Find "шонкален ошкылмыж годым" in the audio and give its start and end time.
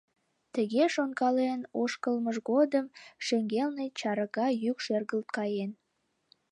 0.95-2.85